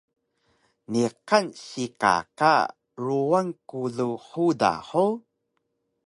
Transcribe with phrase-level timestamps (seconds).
[0.91, 2.53] Niqan sika ka
[3.05, 5.17] ruwan kulu huda hug?